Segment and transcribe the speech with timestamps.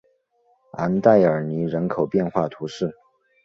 [0.79, 2.91] 昂代尔尼人口变化图示